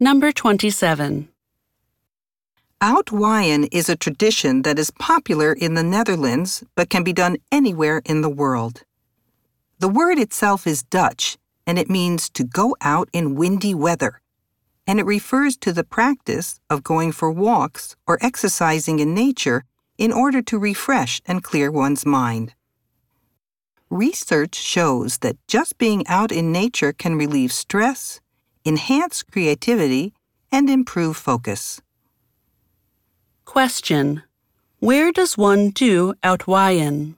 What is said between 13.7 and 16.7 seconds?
weather, and it refers to the practice